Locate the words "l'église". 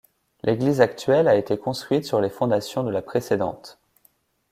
0.41-0.81